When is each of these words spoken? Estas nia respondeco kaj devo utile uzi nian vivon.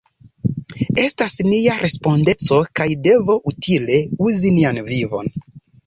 Estas 1.03 1.35
nia 1.51 1.75
respondeco 1.85 2.59
kaj 2.81 2.89
devo 3.11 3.39
utile 3.55 4.03
uzi 4.31 4.57
nian 4.61 4.85
vivon. 4.93 5.35